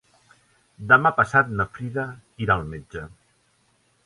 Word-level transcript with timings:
Demà 0.91 1.11
passat 1.19 1.53
na 1.59 1.67
Frida 1.75 2.07
irà 2.47 2.57
al 2.57 2.65
metge. 2.75 3.05